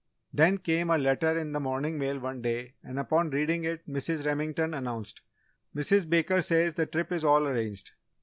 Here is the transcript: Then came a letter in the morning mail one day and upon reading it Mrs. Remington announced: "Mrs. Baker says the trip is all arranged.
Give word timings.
Then 0.33 0.57
came 0.57 0.89
a 0.89 0.97
letter 0.97 1.37
in 1.37 1.51
the 1.51 1.59
morning 1.59 1.99
mail 1.99 2.17
one 2.17 2.41
day 2.41 2.73
and 2.81 2.97
upon 2.97 3.29
reading 3.29 3.65
it 3.65 3.87
Mrs. 3.87 4.25
Remington 4.25 4.73
announced: 4.73 5.21
"Mrs. 5.75 6.09
Baker 6.09 6.41
says 6.41 6.73
the 6.73 6.87
trip 6.87 7.11
is 7.11 7.23
all 7.23 7.45
arranged. 7.45 7.91